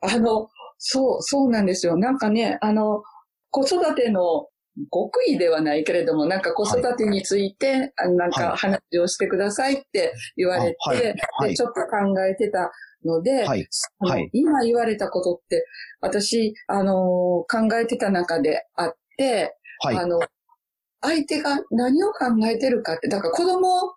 [0.00, 0.48] あの、
[0.78, 1.96] そう、そうなんですよ。
[1.96, 3.02] なんかね、あの、
[3.50, 4.48] 子育ての
[4.90, 10.96] 極意ではないけれども、なんか子育てについて、はい、なんか話をしてくださいって言われて、はい。
[10.96, 12.70] はい、でちょっと考えてた
[13.04, 13.68] ので、はい。
[14.32, 15.64] 今言われたことって、
[16.00, 17.46] 私、あのー、考
[17.78, 20.20] えてた中であって、あの、
[21.02, 23.94] 相手が何を考えてるかって、だから子供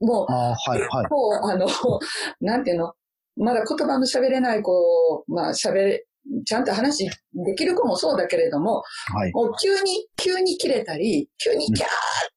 [0.00, 0.80] も、あはい。
[0.80, 1.66] はい、こう、あの、
[2.40, 2.94] なんていうの、
[3.36, 6.00] まだ言葉の喋れない子、まあ喋
[6.46, 8.82] ちゃんと話できる子もそうだけれども、
[9.14, 11.88] はい、もう急に、急に切れたり、急にキャーっ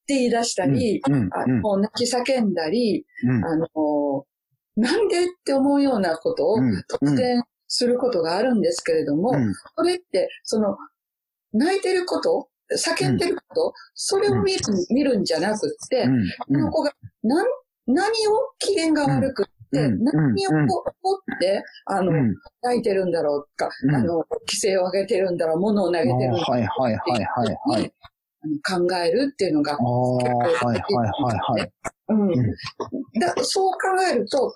[0.05, 3.67] て言い出したり、うん、あもう泣き叫んだり、うん、あの、
[4.75, 6.57] なんでって思うようなことを
[7.01, 10.77] 突然することがあるんですけれども、うん、それって、その、
[11.53, 16.05] 泣いてること叫んでること、それを見る,、見るんじゃなくって、
[16.45, 16.91] この子が
[17.23, 17.45] 何、
[17.87, 20.91] 何を機嫌が悪くで、何を怒
[21.35, 22.11] って、あの、
[22.61, 27.93] 泣いてるんだろうか、あの、規制を上げてるんだろう、物を投げてるんだろうはいはいはいはい。
[28.65, 31.71] 考えるっていうのが結構はいはいはいはい。
[32.09, 32.51] うん。
[33.19, 34.53] だそう考えると、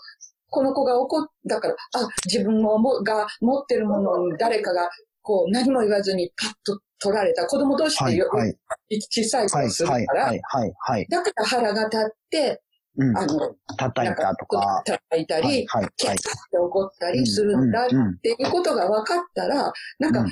[0.50, 4.90] この子が怒っ、だから、あ、自分もが持ってるものに誰かが、
[5.22, 12.62] こう、何も言わずにパッと取られた子供同士でよ、はいはい、小さい子するから、はいはいはい、だから腹が立って、
[12.98, 14.82] うん、あの、叩いたとか。
[14.86, 17.90] 叩いたり、はい、キャッって怒ったりするんだっ
[18.22, 20.26] ていうことが分かったら、なんか、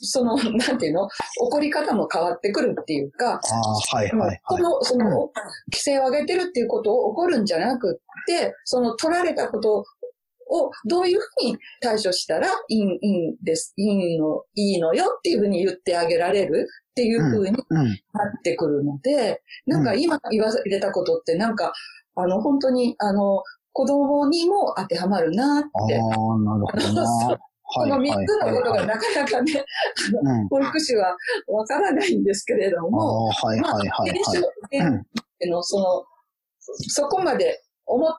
[0.00, 1.08] その、なんていうの？
[1.40, 5.32] 怒り方も変わってくるっていうか、あはいはい、はい、この、その、
[5.72, 9.84] 規制を上げてるっていうことを怒るんじゃなくって、その取られたこと
[10.48, 21.72] をどういうふうに対処したらいいいいんです、いいの、いいのよっていうふうに言ってあげられるっていうふうになってくるので、うんうん、なんか今言われたことってなんか、
[22.16, 25.68] あの、本当に、あの、子供にも当てはまるなって。
[25.96, 27.38] ああ、なるほどな。
[27.70, 29.62] この三つのことがなかなかね、
[30.22, 31.14] あの、保育士は
[31.46, 35.04] わからないんですけれども、はいはいはい、は
[35.42, 35.50] い。
[35.50, 36.04] の、その、
[36.88, 38.12] そこまで思っ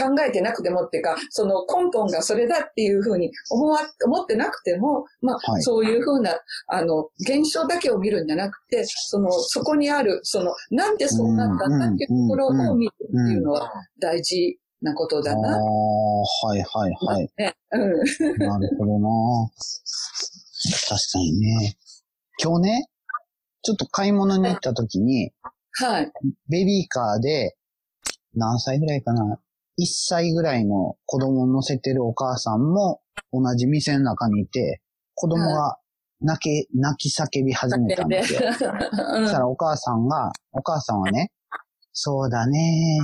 [0.00, 6.34] 考えてなくてもっていうか、その根本がそれだっていうふうに思わ、思ってなくても、まあ、はい、そういうふうな、
[6.68, 15.56] あの、現象だけを見るんじゃなくて、その、そこにある、その、なんでそうなったんだっていうところを見るっていうのは大事なことだな。
[15.56, 17.28] ああ、はいはいはい。
[17.36, 18.38] ね、うん。
[18.38, 19.08] なるほどな
[20.88, 21.76] 確かにね。
[22.42, 22.88] 今日ね、
[23.62, 25.32] ちょっと買い物に行った時に、
[25.72, 26.12] はい。
[26.48, 27.56] ベビーカーで、
[28.34, 29.40] 何歳ぐらいかな？
[29.78, 33.00] 1歳ぐらいの子供を乗せてるお母さんも
[33.32, 34.80] 同じ店の中にいて、
[35.14, 35.76] 子供が
[36.20, 38.40] 泣き、泣き叫び始めたんですよ。
[38.52, 41.30] そしたらお母さんが、お母さんはね、
[41.92, 42.98] そうだね、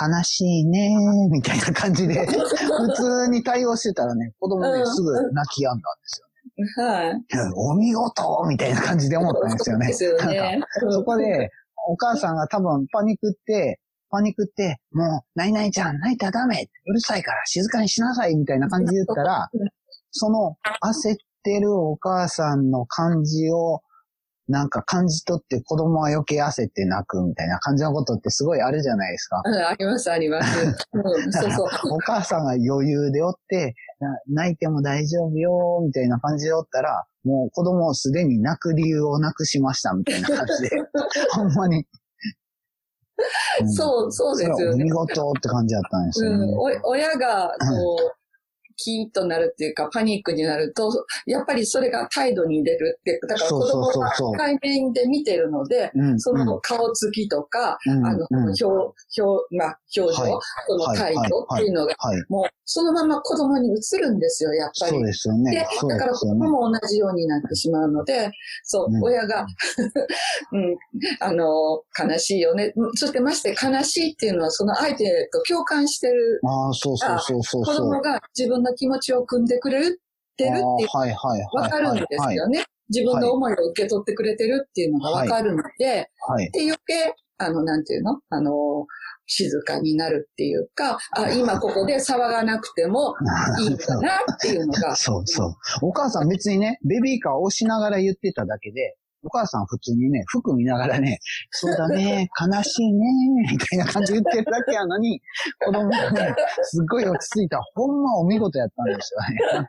[0.00, 0.90] 悲しいね、
[1.30, 6.30] みたいな感じで、 普通に対応してたらね、子供ね、すぐ泣き止んだんですよね。
[6.76, 7.52] はい。
[7.54, 9.86] お見事みたいな感じで思ったんですよね。
[9.88, 10.60] ですよね。
[10.90, 11.50] そこで、
[11.86, 19.48] お母さんが多分パニックって、パニックって、もう、何々ちゃん泣いたらダメうるさいから静かにしなさいみたいな感じで言ったら、
[20.10, 23.80] その焦ってるお母さんの感じを、
[24.48, 29.40] なんか感じ取って子供は余計焦って泣くみたいな感じのことってすごいあるじゃないですか。
[29.44, 30.66] うん、あります、あります。
[30.92, 31.68] うん、そうそう。
[31.94, 33.76] お母さんが余裕でおって、
[34.28, 40.82] 泣いても大丈夫よ、みたいな感じでおったら、もう子供をすでに泣く理由をなくしましたみたいな感じで、
[41.32, 41.86] ほんまに
[43.66, 44.84] そう、そうですよね。
[44.84, 46.44] 見事って感じだったんですよね。
[46.44, 48.16] うん、親が、こう、
[48.82, 50.90] キーとなるっていうか、パニックになると、
[51.26, 61.20] やっぱりそれが態度に出るって、だから子供が対面で見てるので、その顔つきとか、あの、表、表、まあ、表情、その態度
[61.54, 61.94] っていうのが、
[62.28, 64.92] もう、そのまま子供に移るんですよ、やっぱり。
[64.92, 65.50] そうですよね。
[65.50, 68.30] で、だから子供も同じようになってしまうので、
[68.62, 69.44] そう、親が、
[70.52, 70.76] うん、
[71.18, 72.72] あの、悲しいよね。
[72.94, 76.40] そしてまして悲しいっていうのは、その相手と共感してる。
[76.44, 77.64] ああ、そうそうそうそう。
[77.64, 82.64] 子供が自分のの気持ちを汲んでくれるってるっていう、わかるんですよね。
[82.88, 88.20] 自分の思いを受け取ってくれてるっていうのがわかるので、はい、で余計、あの、なんていうの？
[88.30, 88.86] あの、
[89.26, 93.14] 静かになるっていうか、あ、今ここで騒がなくても
[93.62, 94.96] いいかなっていうのが。
[94.96, 95.54] そうそう。
[95.82, 101.18] お母さん別にね、ベビーカーを押しながら言ってただけで、お母さん普通にね、服見ながらね、
[101.50, 103.06] そうだね、悲しいね、
[103.50, 105.20] みたいな感じで言ってるだけやのに、
[105.64, 109.20] 子供がね、すっごい落ち着いた、ほんまお見事やったんですよ
[109.54, 109.68] ね。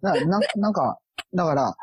[0.00, 0.98] な ななんか、
[1.34, 1.76] だから、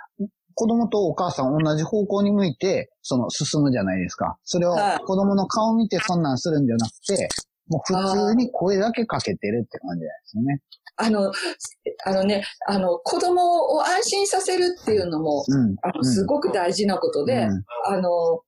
[0.53, 4.39] 子供とお母さん同じ方向に向いて、その進むじゃないですか。
[4.43, 4.75] それを
[5.05, 7.29] 子供の顔見てそんなんするんじゃなくて、
[7.69, 10.61] もう普通に声だけかけてるって感じですよね。
[10.97, 11.31] あの、
[12.05, 18.41] あのね、あの、子供を安心させるっていうのも、うん、あのすごく大事なことで、うん、あの、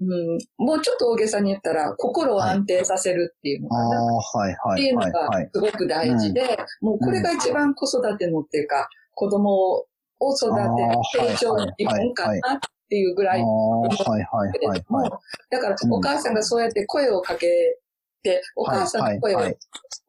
[0.00, 4.04] うん、もうちょっと大げさに言ったら、心を安定させるっていうのかな。
[4.04, 5.10] はい、っていうのが
[5.52, 9.86] すごく大事で、もうこれが一番子育てのっていうか、子供を
[10.34, 12.60] 育てる成長の基本かなっ
[12.90, 13.40] ていうぐらい。
[13.40, 13.48] はい
[13.88, 15.10] はいはい、はい。
[15.50, 17.80] だから、お母さんがそうやって声をかけて、
[18.56, 19.34] お母さんの声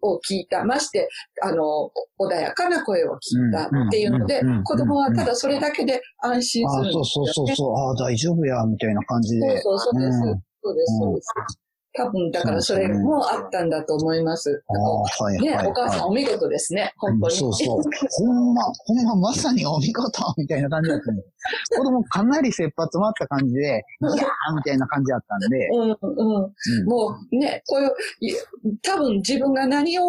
[0.01, 0.63] を聞いた。
[0.63, 1.09] まして、
[1.41, 6.91] あの、穏やかな声を聞いたっていうので、子供はただそれだけで安心するね。
[6.93, 9.61] そうそうそうそう、ああ、大丈夫や、みたいな感じで。
[9.61, 10.19] そうそうそうです。
[10.63, 11.64] そうです、そうです。
[11.97, 14.63] 多分、だからそれもあったんだと思います。
[14.67, 17.35] はいね、お母さんお見事ですね、本当に。
[17.35, 17.81] そうそう。
[18.25, 21.23] ほんま、ほんままさにお見事みたいな感じだったんで。
[21.77, 25.67] 子供かなり切羽詰まった感じで、いやーみたいな感じだったんで。
[25.69, 26.45] うん、うん、
[26.81, 26.85] うん。
[26.85, 27.81] もうね、こう
[28.25, 30.03] いう、多分自分が何を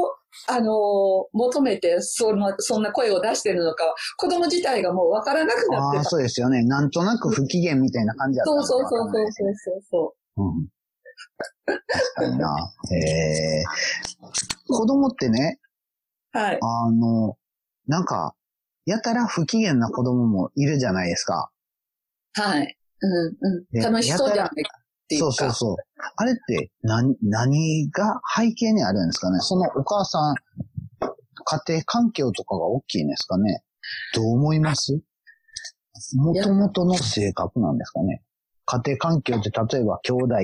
[0.49, 3.85] あの求めて、その、そんな声を出してるのか、
[4.17, 5.99] 子供自体がもうわからなくなってた。
[5.99, 6.65] ああ、そうですよね。
[6.65, 10.43] なんとなく不機嫌みたいな感じだった、そうそうそうそうそうそう。
[10.43, 10.69] うん。
[11.67, 12.75] 確かにな。
[12.93, 15.59] えー、子供ってね、
[16.33, 16.59] はい。
[16.61, 17.37] あの、
[17.87, 18.35] なんか、
[18.85, 21.51] やたら不機嫌な子供もいるじゃないですか。
[22.35, 22.77] はい。
[23.01, 23.37] うん
[23.75, 23.83] うん。
[23.83, 24.51] 楽しそうじゃないっ
[25.09, 25.33] ていうか。
[25.33, 25.77] そうそうそう。
[26.17, 29.39] あれって何、何が背景にあるんですかね？
[29.41, 30.35] そのお母さん、
[31.01, 33.63] 家庭環境とかが大きいんですかね？
[34.15, 35.01] どう思います？
[36.17, 38.23] もともとの性格なんですかね？
[38.67, 40.35] 家庭環境って例えば兄弟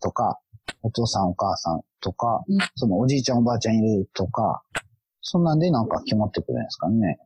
[0.00, 0.38] とか、
[0.82, 4.62] お父さんお母さんとか、うん、そのおじいちゃんおばあちゃんいるとか、
[5.20, 7.18] そんなんでなんか決まってくるんですかね。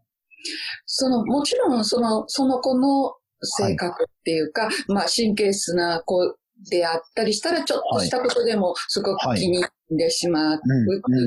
[0.86, 6.36] その、もちろんその、その子の性格っていうか、はい、まあ神経質な子
[6.70, 10.60] であったりしたら、ちょっとしたことでもすごく気に入ってしまう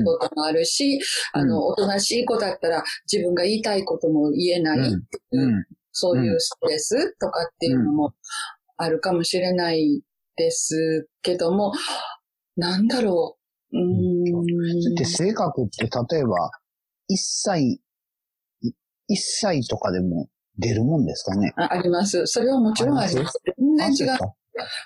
[0.04, 1.00] こともあるし、
[1.32, 4.88] あの、おとなしい子だったら自分が言いたいことも言えないって
[5.32, 8.14] いう、うん、そういうストレスとかっていうのも
[8.76, 10.02] あるかもしれない
[10.38, 11.72] ですけども、
[12.56, 13.36] なんだろ
[13.72, 13.76] う。
[13.76, 14.94] うん。
[14.94, 16.50] で、性格って例えば、
[17.08, 17.80] 一歳、
[19.08, 21.52] 一歳とかでも出るもんですかね？
[21.56, 22.26] ああります。
[22.26, 23.38] それはもちろんあります。
[23.78, 24.18] 全然違う。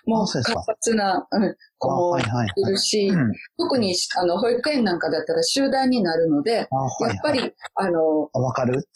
[0.05, 8.87] もう活発な、うん、子もいるし、はいはいはいうん、特にあの保育園なんかだったら集団になるので、はいはい、やっぱり、あの、わかる？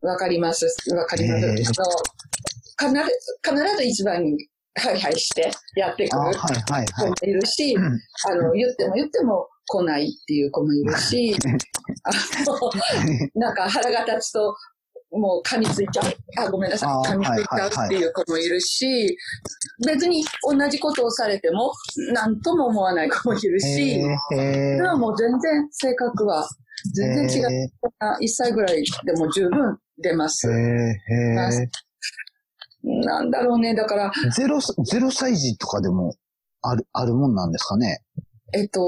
[0.00, 0.66] わかります。
[0.92, 1.44] わかります。
[1.56, 3.02] 必ず、
[3.42, 6.32] 必ず一番にはいはいしてやってくる。
[6.86, 11.36] 子もいるし、あの、言っても言っても来ないっていう子もいるし、
[12.02, 12.10] あ
[12.46, 14.54] の、なんか腹が立つと、
[15.12, 16.44] もう噛みついちゃう。
[16.44, 17.12] あ、ごめんなさい。
[17.12, 19.16] 噛みついちゃうっていう子もいるし、
[19.86, 21.72] 別に同じことをされても、
[22.12, 26.48] 何とも思わない子もいるし、それはもう全然性格は
[26.94, 27.70] 全然違う。
[28.20, 30.48] 1歳ぐらいでも十分出ます。
[32.86, 34.12] なんだろうね、だから。
[34.36, 36.14] ゼロ、ゼロ歳児とかでも
[36.60, 38.02] ある、あるもんなんですかね？
[38.52, 38.80] えっと、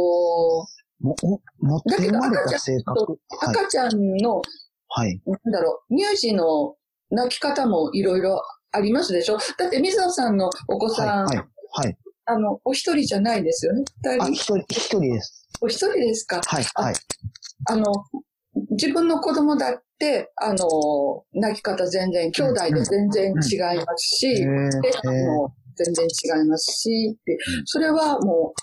[1.00, 1.16] も、
[1.60, 3.18] 持って生まれた性格？
[3.40, 4.42] 赤ちゃんの、
[4.88, 5.20] はい。
[5.24, 6.76] なんだろう、乳児の
[7.10, 9.38] 泣き方もいろいろありますでしょ？
[9.58, 11.96] だって水野さんのお子さん、はい、はい、はい。
[12.26, 13.84] あの、お一人じゃないですよね？
[14.02, 14.24] 二人？
[14.24, 15.48] あ、一人、一人です。
[15.60, 16.42] お一人ですか？
[16.44, 16.94] はい、はい。
[17.70, 17.84] あの、
[18.70, 28.54] 自分の子供だって、あの、泣き方全然、兄弟で全然違いますし、で、あの、全然違いますし、で、それはも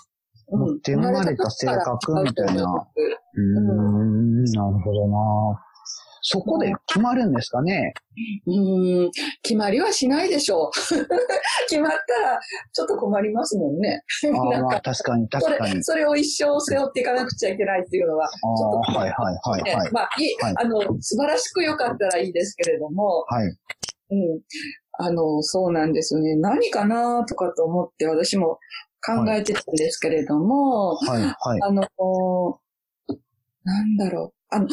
[0.50, 2.64] う、うん、生まれた性格みたいな。
[3.36, 5.16] うん、なるほどな。
[6.26, 7.92] そこで決まるんですかね？
[8.46, 9.10] うん、
[9.42, 10.70] 決まりはしないでしょう。
[11.68, 12.40] 決まったら、
[12.72, 14.02] ちょっと困りますもんね。
[14.24, 14.30] あ
[14.62, 15.92] まあ、確かに、確かにそ。
[15.92, 19.92] それを一生背負っていかなくちゃいけないっていうのは、ちょっと、はいはいはいはい。
[19.92, 23.46] まあ、いい、はい、あの、素晴らしく良かったらいいですけれども、はい。
[23.46, 24.40] うん。
[24.92, 26.36] あの、そうなんですよね。
[26.36, 28.58] 何かなとかと思って私も
[29.04, 31.60] 考えてたんですけれども、はい、はい、はい。
[31.62, 31.82] あの、
[33.64, 34.43] なんだろう。
[34.54, 34.70] あの、3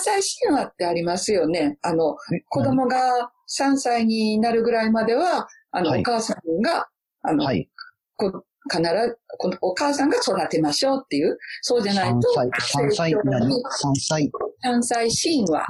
[0.00, 1.78] 歳神話ってありますよね。
[1.82, 2.16] あの、
[2.48, 6.88] 子供が3歳になるぐらいまでは、あの、はい、お母さんが、
[7.22, 7.68] あの、はい、
[8.16, 12.16] こ必ず、このお母さんが育てましょうっていう、そうじゃないと。
[12.16, 13.60] 3歳、3歳、何 ?3
[14.00, 14.30] 歳。
[14.64, 15.66] 3歳神話。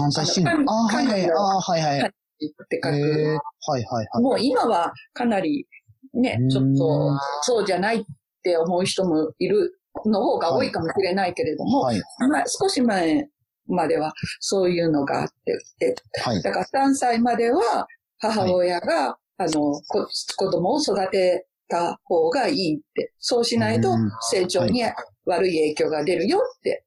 [0.00, 0.64] 3歳神話。
[0.66, 2.08] あ、はいはい、あはいはい。
[2.08, 2.94] って書く。
[2.94, 4.22] はいはいはい。
[4.22, 5.66] もう今はかなり、
[6.14, 8.04] ね、ちょっと、そうじゃないっ
[8.42, 13.28] て思う人もいるの方が多いかもしれないけれども、はい、まあ、少し前
[13.66, 15.28] まではそういうのがあっ
[15.78, 17.86] て、はい、だから3歳までは
[18.18, 19.80] 母親が、あの、
[20.36, 23.12] 子供を育てた方がいいって。
[23.18, 23.90] そうしないと
[24.30, 24.82] 成長に
[25.26, 26.84] 悪い影響が出るよって。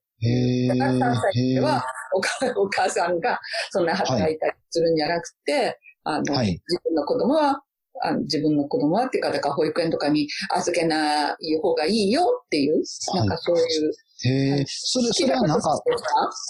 [0.68, 3.38] だから3歳ではお母お母さんが
[3.70, 7.62] そんな働いたりするんじゃなくて、あの、はい、自分の子供は
[8.02, 12.82] あの自分の子供はっていうか、だから保育園とかに預けない方がいいよっていう、
[13.14, 13.92] なんかそういう。
[14.24, 15.80] へえ、それ、それはなんか、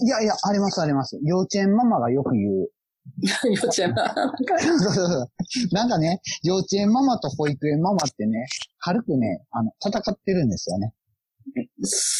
[0.04, 1.18] いやいや、ありますあります。
[1.22, 2.68] 幼稚園ママがよく言う。
[3.22, 4.14] 幼稚園ママ
[5.72, 8.46] なんかね、幼稚園ママと保育園ママってね、
[8.78, 10.92] 軽くね、あの、戦ってるんですよね。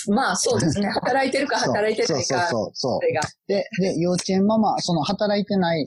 [0.08, 0.88] まあそうですね。
[0.88, 2.24] 働いてるか働いてないか。
[2.24, 3.00] そうそうそうそう。
[3.46, 5.86] で、で、幼稚園ママ、その働いてない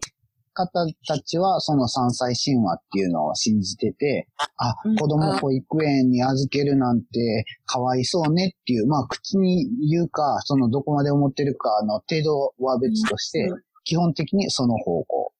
[0.53, 4.27] 方たちは、その3歳神話っていうのを信じてて、
[4.57, 13.49] あ、子供保育園に預けるなんてかわいそうねっていう、まあ口に言うか、そのどこまで思ってるかの程度は別として、
[13.83, 15.33] 基本的にその方向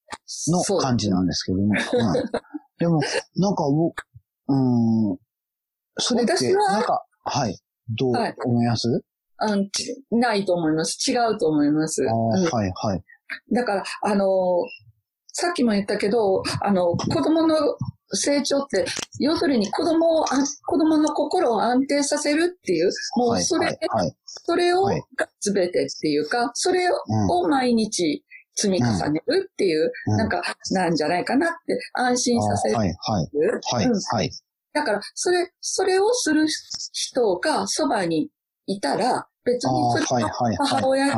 [0.48, 1.66] の感じなんですけども。
[1.66, 1.74] うん、
[2.80, 3.00] でも、
[3.36, 3.66] なんか、
[4.48, 5.18] うん、
[5.98, 7.58] それって、なんか、はい、
[7.90, 8.14] どう
[8.46, 9.02] 思います、はい
[10.12, 10.98] うん、ないと思います。
[11.10, 12.04] 違うと思います。
[12.08, 13.04] あはい、はい。
[13.52, 14.26] だから、あの
[15.34, 17.56] さっきも言ったけど、あの、子供の
[18.14, 18.86] 成長って、
[19.20, 24.88] 要するに子供を、子供の心を安定させるっていう、もうそれ、はいはい、それを
[25.40, 28.24] すべてっていうか、それを毎日
[28.56, 32.76] 積み重ねるっていう、うん、なんか、なんじゃないかなって安心させる。
[32.76, 33.30] はい、はい。
[33.72, 34.32] はい、はい。
[34.74, 36.48] だから、それ、それをする
[36.94, 38.30] 人がそばに
[38.66, 39.70] いたら、別に
[40.06, 41.14] それは母親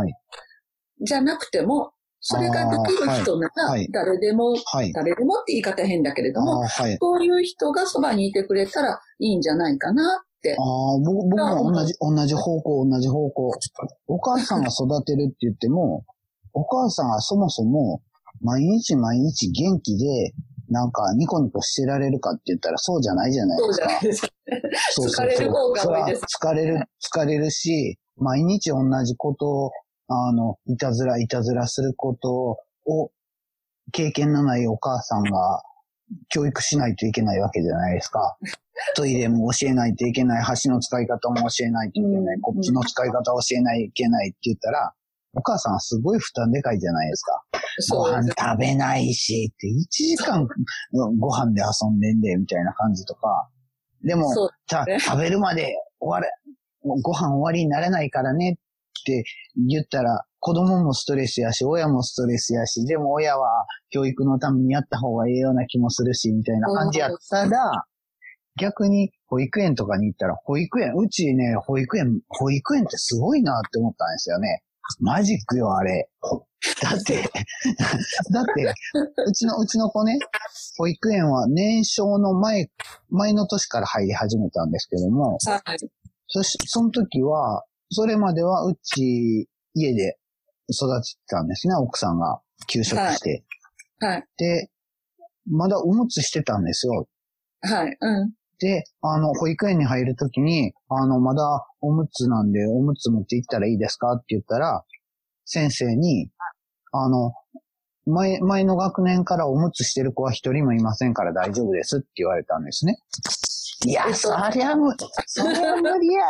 [1.02, 1.93] じゃなくても、
[2.26, 4.56] それができる人なら、誰でも、
[4.94, 6.66] 誰でもって言い方変だけれども、
[7.00, 10.56] そういう人がそばにいてくれたらいいんじゃないかなって。
[10.58, 13.52] ああ、僕僕も同じ、同じ方向、同じ方向。
[14.08, 16.06] お母さんが育てるって言っても、
[16.54, 18.02] お母さんはそもそも、
[18.42, 20.34] 毎日毎日元気で、
[20.70, 23.90] なんかニコニコしてられるかって言ったらそうじゃないじゃないですか。
[23.90, 24.22] そうじゃないです。
[24.92, 26.26] そうそうそう疲れる方が多いです。
[26.42, 29.72] 疲れる、疲れるし、毎日同じことを
[30.08, 33.12] あの、いたずら、いたずらすることを、
[33.92, 35.62] 経験のないお母さんが
[36.30, 38.38] 教育しないといけないわけじゃないですか。
[38.96, 44.94] トイレも教えないといけない、箸の使い方も教えないといけない、コップの使い方を教えないといけないって言ったら、
[45.36, 47.44] お母さんはすごい負担でかいじゃないですか。
[47.92, 50.48] ご飯食べないし、って1時間
[51.20, 53.50] ご飯で遊んでんで、みたいな感じとか。
[54.04, 56.32] でも、ね、食べるまで終われ、
[56.84, 58.58] ご飯終わりになれないからね
[59.04, 59.24] って
[59.68, 67.86] 言ったら、子供もストレスやし、親もストレスやし、でも親は教育のためにやった方がいいような気もするし、みたいな感じやったら、
[68.60, 74.64] 逆に保育園とかに行ったら、保育園、うちね、保育園、保育園ってすごいなって思ったんですよね。
[75.00, 76.10] マジックよ、あれ。
[76.82, 77.24] だって、
[78.32, 78.74] だって、
[79.26, 80.18] うちの、うちの子ね、
[80.78, 82.70] 保育園は年少の前、
[83.10, 85.78] 前の年から入り始めたんですけども、はい、
[86.28, 90.18] そし、その時は、それまではうち家で
[90.70, 93.44] 育ててたんですね、奥さんが休職して。
[94.00, 94.16] はい。
[94.16, 94.70] はい、で、
[95.50, 97.08] まだおむつしてたんですよ。
[97.62, 97.98] はい。
[98.00, 98.34] うん。
[98.60, 104.84] で、あの、保育園に入るときに、あの、まだおむつなんで、おむつ持って行ったらいいですかって言ったら、
[105.46, 106.30] 先生に、
[106.92, 107.34] あの、
[108.06, 112.98] 前、前の学年からおむつしてる子は一人もいませんから大丈夫ですって言われたんですね。
[113.86, 114.96] いや、そりゃむ、
[115.26, 116.22] そりゃ無理や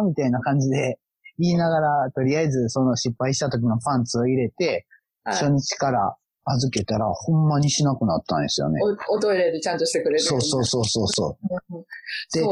[0.00, 0.98] ろみたいな感じで
[1.38, 4.86] 言いながら、とりあえずその失敗した時のパンツを入れて、
[5.24, 8.80] 初日から預けたら、ほんまにしなくなったんですよね。
[9.10, 10.20] おおトイレでちゃんとしてくれる。
[10.20, 11.38] そうそうそうそうそ
[11.70, 11.84] う。
[12.32, 12.46] で、う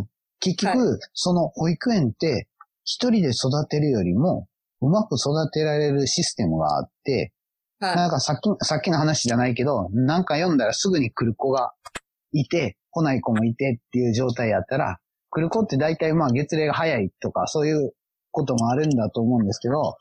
[0.00, 0.08] ん。
[0.38, 2.48] 結局、はい、その保育園って、
[2.84, 4.48] 一人で育てるよりも、
[4.80, 7.32] うまく育てられるシステムがあって、
[7.80, 11.72] はい、なんかさっき、さっきの話じゃないけど、なんか読んだらすぐに来る子が
[12.32, 14.98] いて、来ない子もいてっていう状態やったら、
[15.32, 17.92] 来る子って大体まあ月齢が早いとか、そういう
[18.30, 19.96] こともあるんだと思うんですけど、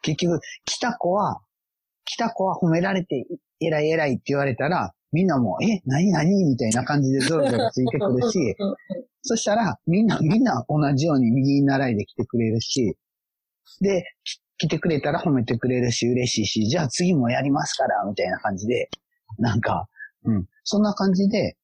[0.00, 1.40] 結局、来た子は、
[2.06, 3.26] 来た子は褒められて、
[3.60, 8.56] 偉い偉いって言われたら、みんなも、え、何何みたいな感じでゾロゾロついてくるし、
[9.22, 12.96] そしたら、みんな、みんな同じように右に習いで来てくれるし、
[13.82, 14.04] で、
[14.56, 18.88] 来てくれたら褒めてくれるし、嬉しいし、じゃあ次もやりますから、みたいな感じで、
[19.38, 19.88] なんか、
[20.24, 21.56] うん、そんな感じで、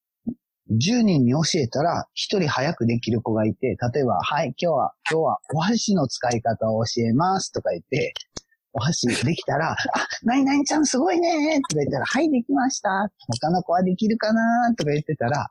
[0.71, 8.14] 10人に教えたら、1人早くできる子がいて、例えば、はい、今日は、今日はお箸の使い方を教えますとか言って、
[8.73, 9.76] お箸できたら、あ、
[10.23, 13.11] なになにちゃんすごいねとか言ったら、はい、できました。
[13.40, 15.49] 他の子はできるかなとか言ってたら、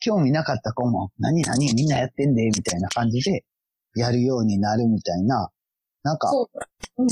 [0.00, 3.44] 興味なかった子も、何何みんなやってんで、みたいな感じで、
[3.96, 5.50] やるようになるみたいな、
[6.02, 6.30] なんか、
[6.98, 7.08] うん、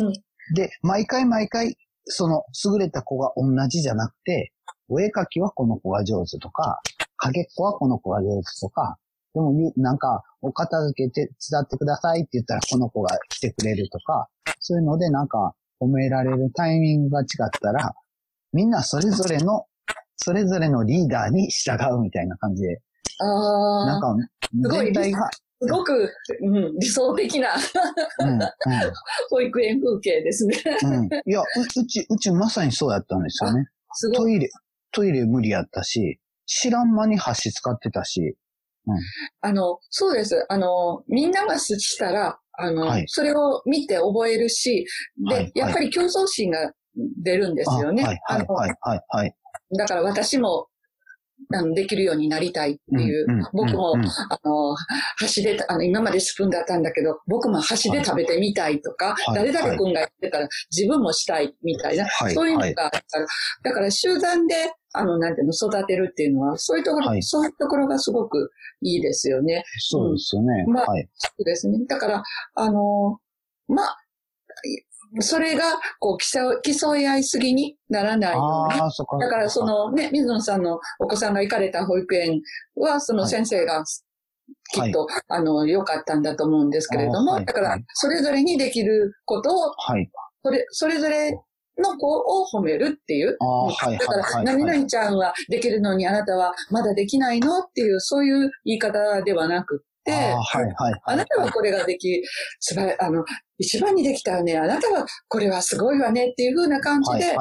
[0.55, 4.53] で、毎回毎回、その優れた子が同じじゃなくて、
[4.89, 6.81] お絵描きはこの子が上手とか、
[7.23, 8.99] 影っ子はこの子が上手とか、
[9.35, 17.95] でも、なんか、お片付けて伝ってくださいって言ったらこの子が来てくれるとか、そういうのでなんか褒められるタイミングが違ったら、
[18.53, 19.67] みんなそれぞれの、
[20.17, 22.81] それぞれのリーダーに従うみたいな感じで。
[23.21, 23.87] ああ。
[23.87, 24.17] なんか、
[24.53, 25.31] 全体が。
[25.61, 26.13] すごく、
[26.43, 27.55] うん、理想的な
[28.19, 28.41] うん、うん、
[29.31, 31.05] 保育園風景ですねうん。
[31.07, 31.45] いやう、
[31.81, 33.69] うち、うちまさにそうやったんですよね。
[33.93, 34.17] すごい。
[34.17, 34.51] トイレ、
[34.91, 38.37] トイレ無理やったし、知らん間に箸使ってたし。
[38.87, 38.99] うん、
[39.41, 40.45] あの、そうです。
[40.49, 44.85] あの、みんながしたら、あの、はい、それを見て覚えるし、
[45.29, 46.73] で、はい、やっぱり競争心が
[47.23, 48.03] 出るんですよね。
[48.03, 48.47] はい、はい、
[48.81, 49.35] はい、はい。
[49.79, 50.67] だから私も
[51.55, 53.99] あの、できるようになりたいっていう、僕も、あ
[54.49, 54.75] の、
[55.17, 63.27] 箸で、あの、今までスプーンだったんだけど、僕も箸で食べてみたいとか、誰々君がやってたら自分もしたいみたいな、そういうのがあったら、
[63.65, 64.55] だから集団で、
[64.95, 68.51] あの、なんていうの、育てるっていうのは、そういうところ、そういうところがすごく
[68.83, 69.65] いいですよね。
[69.79, 70.65] そうですよね。
[70.67, 71.79] まあ、そうですね。
[71.89, 72.23] だから、
[72.55, 73.19] あの、
[73.69, 73.97] まあ、
[75.21, 75.65] それが、
[75.99, 79.21] こう、競い合いすぎにならないように。
[79.21, 82.41] だから、そのね、水野さんのお子さんが行かれた保育園
[82.77, 83.85] は、その先生が、
[84.73, 90.11] きっと、はい、あの、良かったんだと思うんですけれども、はい、だから、それぞれにできることを、はい、
[90.43, 91.39] それ、それぞれ
[91.79, 93.37] の子を褒めるっていう。
[93.39, 102.23] だから、何々ちゃんはできるのにあなたはまだできないのっていう、そういう言い方ではなく、あはいはい、あなたはこれができ、
[102.59, 103.25] すばあの、
[103.59, 107.37] 一番にできたらね、あなたはこれはすごいわねっていう風な感じで、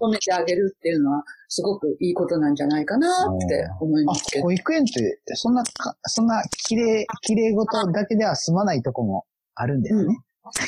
[0.00, 4.44] 褒めてあげるっていうのは、すごくいいことなんじゃないかなって思いますけど。
[4.44, 5.62] 保育園って、そんな、
[6.06, 10.02] そんな綺麗、綺麗事だけでは済まないとこもあるんですね。
[10.04, 10.16] うん、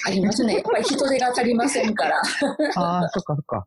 [0.06, 0.54] ありますね。
[0.54, 2.20] やっぱり人手が足りませんから。
[2.76, 3.64] ああ、そっかそっか。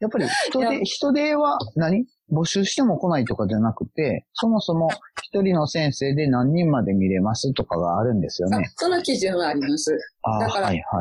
[0.00, 2.06] やっぱり人手、人手は何？
[2.32, 4.90] 募集しても来ないとかじゃなくて、そもそも
[5.22, 8.72] 一人の先生で何人まで見れますとかがあるんですよね。
[8.76, 9.96] その基準はあります。
[10.22, 11.00] あだから、はいは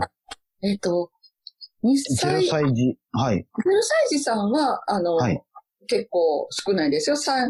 [0.61, 0.67] い。
[0.69, 1.09] えっ、ー、と、
[1.83, 2.45] 2歳。
[2.45, 2.97] 0歳児。
[3.11, 3.37] はい。
[3.37, 3.43] 0
[4.09, 5.41] 歳児さんは、あの、はい、
[5.87, 7.15] 結構少ないですよ。
[7.15, 7.49] 三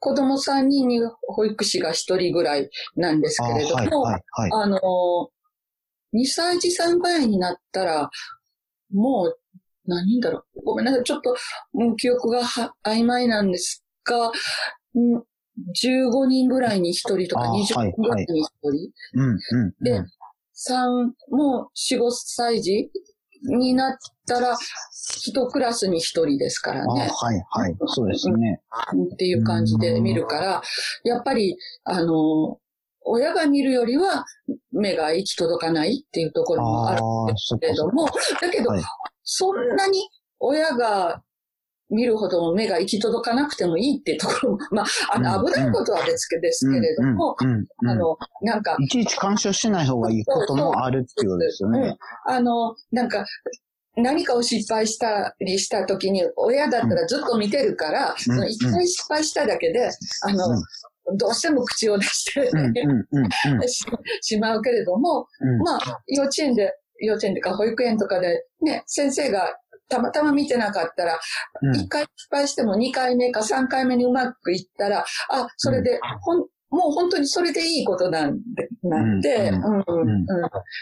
[0.00, 4.80] 子供3人に保育士が1人ぐらいなんですけれども、あはいはいはい、あの、
[6.14, 8.10] 2歳児さんぐらいになったら、
[8.92, 9.38] もう
[9.88, 10.62] 何人だろう？
[10.64, 11.02] ごめんなさい。
[11.02, 11.34] ちょっと、
[11.74, 14.30] うん、記憶がは曖昧なんですが、
[14.94, 18.68] うん、15人ぐらいに1人とか20人ぐらいに1人。
[18.68, 20.04] はいはい、で、
[20.70, 22.90] 3、もう4、5歳児
[23.42, 23.96] になっ
[24.26, 24.56] たら、
[25.00, 27.08] 一クラスに一人ですからね。
[27.14, 27.76] はいはい。
[27.86, 28.60] そうですね。
[29.14, 30.62] っていう感じで見るから、
[31.04, 32.58] やっぱり、あの、
[33.04, 34.26] 親が見るよりは
[34.72, 38.06] 目が行き届かないっていうところもあるんですけれども、
[38.40, 38.82] だけど、はい、
[39.30, 40.08] そんなに
[40.40, 41.22] 親が
[41.90, 47.36] 見るほど目が行き届かなくてもいいっていうところも、 まあ、あの、危ないことは別ですけれども、
[47.86, 48.76] あの、なんか。
[48.80, 51.96] いちいち干渉しない方がいいこともあるっていうことですよね。
[52.26, 53.24] あの、なんか、
[53.96, 59.90] 何かを失敗したりした時に、親だったらずっと見てるから、一、うん、回失敗しただけで、
[60.22, 60.48] あの、
[61.06, 62.50] うん、どうしても口を出して
[64.22, 65.26] しまうけれども、
[65.64, 69.56] まあ、幼稚園で幼稚園とか保育園とかでね、先生が
[69.88, 71.18] たまたま見てなかったら、
[71.74, 76.38] 一、うん、回失敗しても二回目か三回目にうまくいったら、あ、それで、ほん、
[76.70, 79.20] もう本当にそれでいいことなんで、なん。
[79.20, 80.26] で、うん、うん、うん、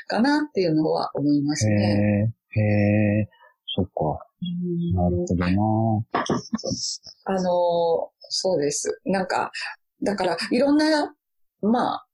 [0.09, 2.33] かなっていうのは思いますね。
[2.51, 2.61] へ
[3.21, 3.29] え、
[3.77, 4.27] そっか。
[4.95, 5.51] なるほどな。
[7.25, 9.01] あの、そうです。
[9.05, 9.51] なんか、
[10.03, 11.15] だから、いろんな、
[11.63, 12.07] まあ、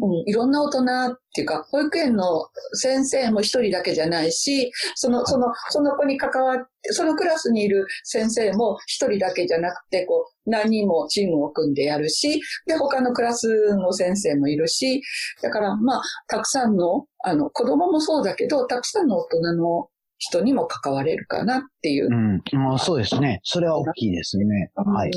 [0.00, 15.02] うん、いろんな大人っていうか、保育園の先生も一人だけじゃないし、その、その、その子に関わって、そのクラスにいる先生も一人だけじゃなくて、こう、何人もチームを組んでやるし、で、他のクラスの先生もいるし、
[15.42, 22.06] だから、まあ、たくさんの、あの、子供もそうだけど、たくさんの大人の人にも関われるかなっていう。
[22.06, 23.40] うん、あそうですね。
[23.42, 24.70] それは大きいですね。
[24.74, 25.10] はい。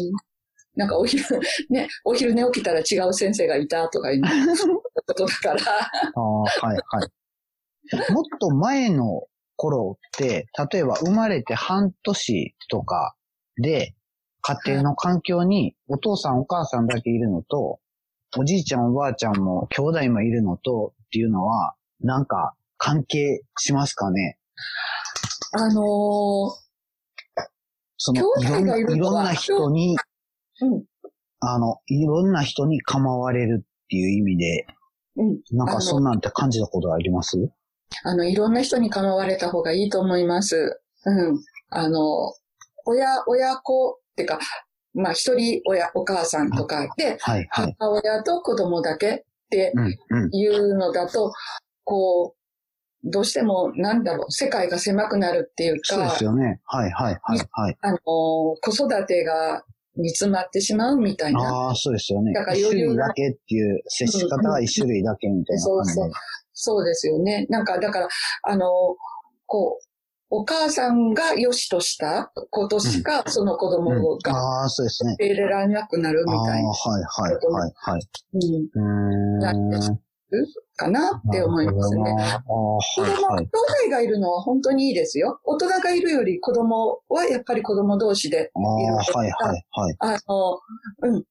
[0.76, 1.24] なんかお昼、
[1.70, 4.22] ね、お昼寝起きたら違う先生がいたとかいう
[5.08, 5.62] ことだから。
[5.62, 6.76] ああ、はいは
[8.08, 8.12] い。
[8.12, 9.24] もっと前の
[9.56, 13.16] 頃って、例えば生まれて半年とか
[13.62, 13.96] で、
[14.42, 17.80] 家庭の環境にお父さんお母さんだけいるのと、
[18.38, 24.38] おじいちゃんおばあちゃんも兄弟もいるのとっていうのは、なんか関係しますかね？
[25.54, 25.86] あのー、
[27.98, 29.98] そのいろんいろんな人に
[30.62, 30.84] うん。
[31.42, 34.66] あの、いろんな人に構われるっていう意味で、
[35.18, 35.40] うん。
[35.52, 37.38] なんかそんなんて感じたことあります？
[38.04, 40.82] あの、いろんな人に構われた方がいいと思います。
[41.06, 41.40] うん。
[41.70, 42.34] あの、
[42.86, 44.40] 親、親子ってか、
[44.94, 49.74] まあ一人親、お母さんとかで、はいはい、母親と子供だけって
[50.32, 51.32] いうのだと、
[51.84, 52.34] こ
[53.04, 55.96] う、どうしても、なんだろう、世界が狭くなるっていうか。
[55.96, 56.60] そうですよね。
[56.66, 57.78] はいはいはいはい。
[57.82, 59.64] あの、子育てが
[59.98, 61.40] 煮詰まってしまうみたいな。
[61.40, 62.34] ああ、そうですよね。
[62.34, 66.12] だから一種類だけっていう、接し方が一種類だけみたいな感じで、そうそう。
[66.54, 67.46] そうですよね。
[67.50, 68.08] なんか、だから、
[68.44, 68.68] あの、
[69.46, 69.86] こう、
[70.30, 75.14] お母さんが良しとしたことしか、その子供が、ああ、そうですね。
[75.14, 76.44] 受け入れられなくなるみたいな。
[76.44, 78.02] はいはいはいはい。
[78.74, 80.05] うん。
[80.76, 82.16] かなって思いますね。
[82.48, 85.40] 子供、兄弟がいるのは本当にいいですよ。
[85.44, 89.96] 大人がいるより子供はやっぱり子供同士でいるはいはいはい。
[90.00, 90.60] あの、
[91.02, 91.24] うん。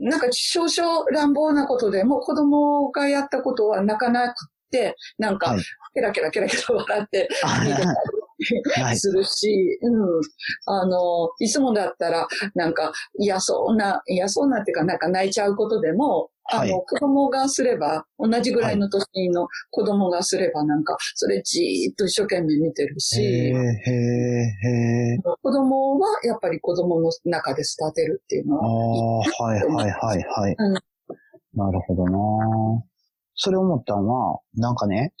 [0.00, 5.56] なんか少々乱暴なことでも子供がやったことは泣かなくて、なんか、
[5.94, 7.28] ケラケラケラケラ笑って
[7.64, 7.88] 見てたり
[8.96, 10.20] するし、うん。
[10.66, 30.54] あの、いつもだったら、なんか嫌そうな、嫌そうなっていうか、なんか泣いちゃうことでも、あの、子供がすれば、同じぐらいの年の子供がすれば、なんか、それじーっと一生懸命見てるし、へへへ子供はやっぱり子供の中で育てるっていうのはああ、はいはいはいはい。
[30.58, 30.72] うん、
[31.54, 32.18] なるほどな。
[33.36, 35.14] それ思ったのは、なんかね、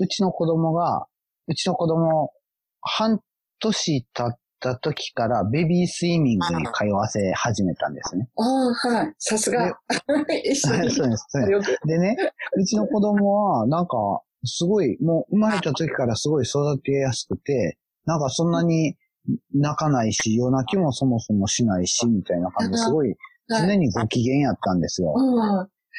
[0.00, 1.06] うちの子供が、
[1.48, 2.32] うちの子供、
[2.82, 3.20] 半
[3.60, 8.28] 年経った時からベビースイミングに通わせ始めたんですね。
[8.36, 9.14] ああ、はい。
[9.18, 9.78] さすが。
[9.88, 11.16] そうです、そうで
[11.64, 11.78] す。
[11.86, 12.16] でね、
[12.56, 13.96] うちの子供は、なんか、
[14.44, 18.96] すごい、もう生まれた時からすごい育てやすくて、なんかそんなに
[19.54, 23.14] 泣かないし、夜泣きもそもそもしないし、みたいな感じですごい、
[23.48, 25.14] 常にご機嫌やったんですよ。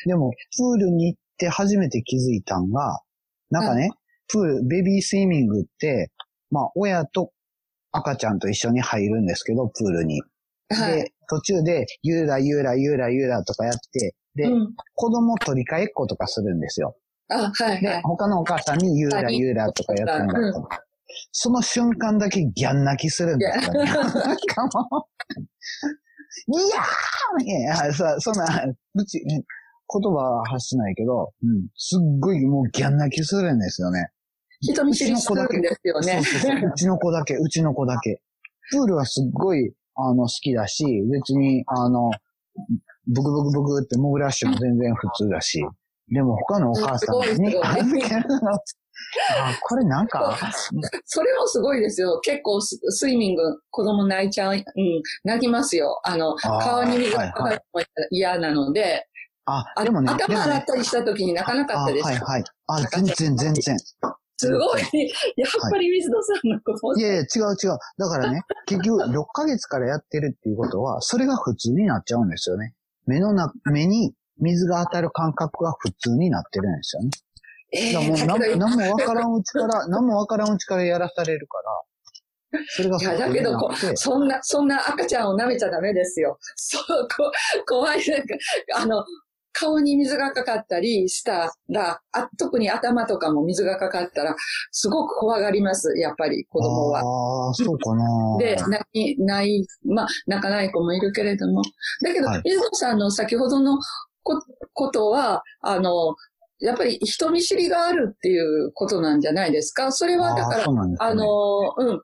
[0.05, 3.01] でも、プールに行って初めて気づいたんが、
[3.49, 3.91] なんかね、
[4.27, 6.11] プール、ベビースイミングって、
[6.53, 7.31] まあ、親と
[7.91, 10.21] 赤ちゃんと一緒に入るんですけど、プールに。
[10.69, 16.95] はい、で、途中で、ゆうらゆうらゆうらゆうらとかやって、で、うん、子供取り替えっことかするんですよ。
[17.29, 17.81] あ、はい、はい。
[17.81, 20.65] で、他のお母さんにゆうらゆうらとかやってんだと、うん、
[21.31, 23.85] その瞬間だけギャン泣きするんですよね。
[23.85, 25.07] なんかも
[26.47, 28.45] う、いやーいや、そ、そんな、
[28.93, 29.43] うち、言
[29.87, 34.09] 葉は発しないけど、うん、すっごいもうギャン泣きするんですよね。
[34.63, 36.23] 人見知りするんですよね。
[36.23, 38.21] そうちの子だけ、うちの子だけ。
[38.71, 42.11] プールはすっごい、あの、好きだし、別に、あの、
[43.07, 45.63] ブクブクブクってモグラッシュも全然普通だし。
[46.09, 48.51] でも他のお母さんに預けるの？
[48.53, 50.37] あ、これなんか。
[51.05, 52.19] それもすごいですよ。
[52.21, 54.63] 結構スイミング、子供泣いちゃう、うん、
[55.23, 55.99] 泣きますよ。
[56.03, 59.07] あの、顔に水がかかるの嫌なので。
[59.45, 60.11] あ、でもね。
[60.11, 62.05] 頭洗ったりした時に泣かなかったです。
[62.05, 62.43] はいはい。
[62.67, 63.77] あ、全然全然。
[64.37, 64.81] すごい。
[65.37, 66.99] やっぱり水野さんのこと。
[66.99, 67.77] いやいや、違う違う。
[67.97, 72.73] だからね、 結局6ヶ月からやってるっていうことは、それが普通になっちゃうんですよね。
[73.05, 77.09] 目のな、目に水が当たる感覚が普通になってるんですよね。
[77.75, 81.57] えー、だもう何もわからんうちから、 何もわからんうちからやらされるか
[82.51, 86.37] ら、それがいや、だけどこ、そんな、そんな赤ちゃんを舐めちゃダメですよ。
[86.55, 87.31] そう、こ
[87.67, 88.07] 怖い。
[88.07, 88.35] なんか、
[88.75, 89.03] あの、
[89.63, 94.35] 顔に水がかかったりしたら、あ特に頭とかも水がかかったら、
[94.71, 96.99] すごく怖がります、やっぱり子供は。
[96.99, 98.37] ああ、そうかな。
[98.39, 98.83] で、泣
[99.15, 101.61] き、ない、まあ、泣かない子もいるけれども。
[102.03, 103.77] だけど、はい、水野さんの先ほどの
[104.23, 104.41] こ
[104.73, 106.15] ことは、あの、
[106.59, 109.91] やっぱり人見知りがあるっていうことなんじゃないですか？
[109.91, 111.25] それはだから、あ、ね、あの、
[111.77, 112.01] うん。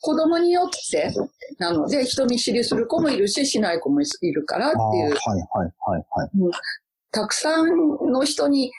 [0.00, 1.12] 子供によって
[1.58, 4.82] なので、人見知りする子もいるし、しない子もいるからっていう。
[4.84, 6.30] はいはいはいはい、
[7.10, 7.68] たくさん
[8.12, 8.72] の人に、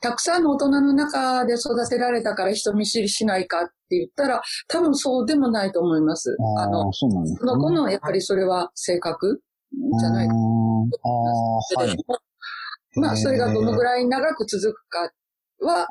[0.00, 6.36] たくさんの大人の中で育てられたから人見知りしないかって言ったら、多分そうでもないと思います。
[6.58, 9.42] あの、そうなんです、ね、その子のやっぱりそれは性格
[9.98, 11.96] じゃないかああ、はい。
[12.96, 15.12] まあ、それがどのぐらい長く続くか
[15.64, 15.88] は、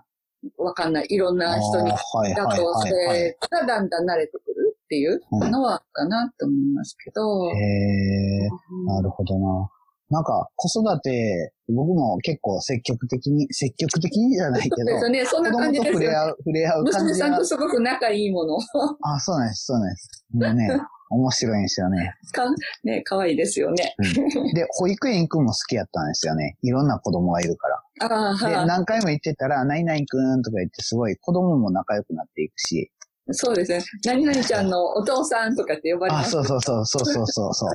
[0.57, 1.05] わかんない。
[1.09, 1.91] いろんな人に、
[2.35, 7.51] だと、それがだんだん慣れてくるっていうのはかなと思いますけど。
[7.51, 8.49] へえ、
[8.87, 9.69] なるほどな。
[10.09, 14.75] なんか、子育て、僕も結構積極的に、積極的にじゃないけど。
[14.75, 16.05] そうですね、そんな感じですよ、ね。
[16.05, 16.99] 触れ合う、触れ合う感じ。
[17.13, 18.57] 娘さんとすごく仲いいもの。
[19.03, 20.25] あ、そうなんです、そうなんです。
[20.33, 20.69] もうね、
[21.11, 22.15] 面白いんですよね。
[22.33, 22.45] か、
[22.83, 24.53] ね、可愛いですよね、うん。
[24.53, 26.57] で、保育園行くのも好きやったんですよね。
[26.63, 27.83] いろんな子供がいるから。
[28.09, 32.91] あで、何回も行ってたら、何々くんとか言ってすごい子供も仲良くなっていくし。
[33.31, 33.83] そうですね。
[34.05, 37.71] 何々ちゃんのお父さんとかって呼ばれます、あ、そうそうそう、そうそうそうそう。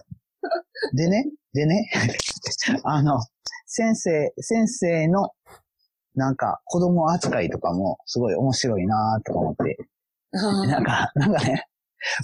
[0.94, 1.90] でね、でね、
[2.85, 3.20] あの、
[3.66, 5.30] 先生、先生の、
[6.14, 9.76] なんか、子供扱いとかも、すごい面白いなとか思って。
[10.33, 11.66] なんか、なんかね、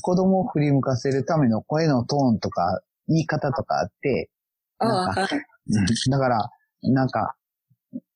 [0.02, 4.30] 子供を振り向かせるための声のトーンとか、言い方とかあって、
[4.78, 5.26] なんか、
[6.11, 6.50] だから、
[6.83, 7.35] なんか、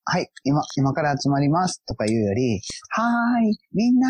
[0.06, 4.08] はい、今、今から集まりますとか言うより、はーい、みんな、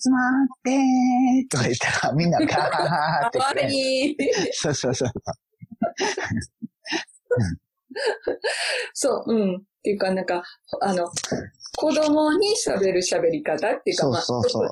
[0.00, 4.14] 集まってーとか言ったら、みんなガーって、ね。
[4.52, 5.12] そうそうそう。
[8.94, 9.56] そう、うん。
[9.56, 10.42] っていうか、なんか、
[10.82, 11.10] あの、
[11.76, 14.68] 子供に喋る喋り方っていうか、まあ、そうそう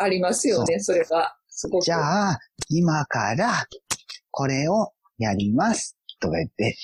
[0.00, 1.36] ありますよね、それは。
[1.48, 1.84] すごく。
[1.84, 3.66] じゃあ、今から、
[4.30, 5.96] これをやります。
[6.20, 6.76] とか言って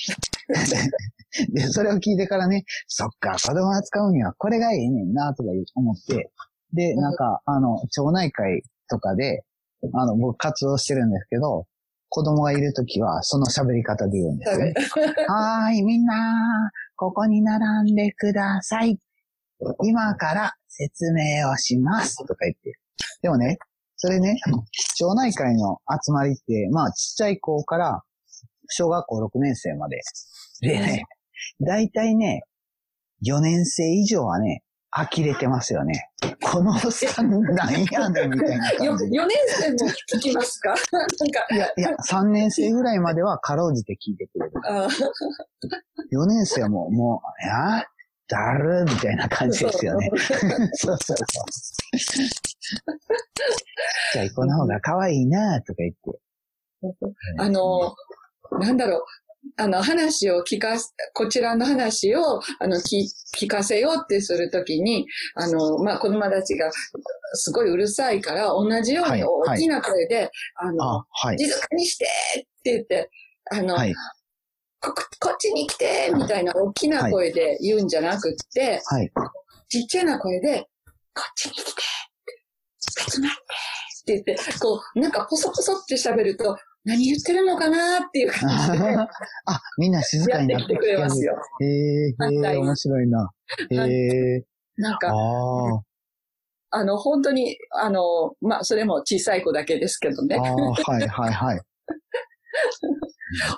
[1.52, 6.30] で、それを聞いてからね、そっか、子供扱うにはこれがいいねんな、とか思って、
[6.72, 9.44] で、なんか、あの、町内会とかで、
[9.94, 11.66] あの、僕活動してるんですけど、
[12.10, 14.74] 子供がいるときは、その喋り方で言うんですね。
[15.28, 18.98] はーい、みんな、ここに並んでください。
[19.84, 22.16] 今から説明をします。
[22.26, 22.78] とか言って。
[23.22, 23.58] でもね、
[23.96, 24.36] それね、
[24.96, 28.02] 町内会の集まりって、まあ、ちっちゃい子から
[28.68, 30.00] 小学校6年生まで。
[30.60, 31.04] でね、
[31.60, 32.42] だいたいね、
[33.26, 36.08] 4年生以上はね、呆れてますよね。
[36.42, 39.04] このおっさんなんやねんみたいな感じ。
[39.04, 39.76] 4年生も
[40.14, 40.70] 聞きますか？
[40.70, 41.46] なんか。
[41.54, 44.52] いや、いや、3年生ぐらいまではかろうじて聞いてくれる。
[46.12, 47.84] 4年生はもう、もう、いや、
[48.28, 50.10] だるみたいな感じですよね。
[50.72, 51.26] そうそう そう。
[54.14, 56.18] じゃあ、この方が可愛いなとか言って。
[57.38, 57.94] あの、
[58.58, 59.04] なんだろう、
[59.56, 63.06] あの、話を聞かす、こちらの話を、あの、聞、
[63.36, 66.70] 聞かせようってするときに、あの、まあ、子供たちが
[67.34, 72.06] すごいうるさいから、同じように大きな声で、はいはい、あの、はい、静かにして
[72.40, 73.10] って言って、
[73.50, 73.94] あの、はい、
[74.80, 79.10] こ、こっちに来てみたいな大きな声で言うんじゃなくって、はい、
[79.68, 80.66] ちっちゃな声で、
[81.14, 81.82] こっちに来て、
[83.10, 83.30] 集まっ
[84.06, 86.56] てって言って、こう、なんかポソポソって喋ると、
[86.88, 88.96] 何言ってるのかなっていう感じで。
[89.44, 91.36] あ、みんな静かになってくれますよ。
[91.60, 93.30] へえー、面白いな。
[93.70, 94.44] へえー。
[94.82, 95.12] なんか、あ
[96.70, 100.36] あの、本当に、あの、まあ、それも小さい子だけですけどね。
[100.36, 100.54] あは
[100.98, 101.60] いはいはい。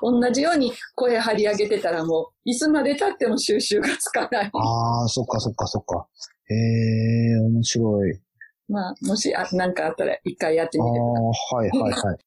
[0.02, 4.50] 同じように声張り上げてたらもう、いつまで経っても収集がつかない。
[4.52, 6.08] ああ、そっかそっかそっか。
[6.48, 8.20] へえ、面白い。
[8.68, 11.20] まあ、もし、あ、なんかあったら一回やってみてください。
[11.20, 11.24] ああ、
[11.56, 12.18] はいはいはい。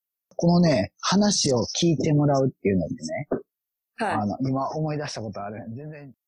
[0.43, 3.27] このね、話を聞いてもらうっていうのってね、
[3.95, 4.13] はい。
[4.15, 5.63] あの、今思い出したことある。
[5.73, 6.13] 全然